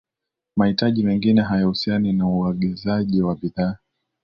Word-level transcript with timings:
mahitaji 0.57 1.03
mengine 1.03 1.41
hayahusiana 1.41 2.13
na 2.13 2.27
uagizaji 2.27 3.21
wa 3.21 3.35
bidhaa 3.35 3.77